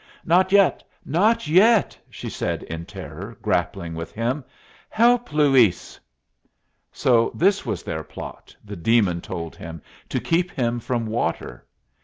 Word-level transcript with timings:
"Not 0.25 0.51
yet! 0.51 0.83
Not 1.05 1.47
yet!" 1.47 1.95
she 2.09 2.27
said 2.27 2.63
in 2.63 2.85
terror, 2.87 3.37
grappling 3.39 3.93
with 3.93 4.11
him. 4.13 4.43
"Help! 4.89 5.31
Luis!" 5.31 5.99
So 6.91 7.31
this 7.35 7.67
was 7.67 7.83
their 7.83 8.01
plot, 8.03 8.55
the 8.65 8.75
demon 8.75 9.21
told 9.21 9.55
him 9.55 9.79
to 10.09 10.19
keep 10.19 10.49
him 10.49 10.79
from 10.79 11.05
water! 11.05 11.67